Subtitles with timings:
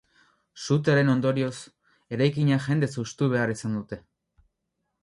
[0.63, 1.53] Sutearen ondorioz,
[2.17, 4.03] eraikina jendez hustu behar izan dute.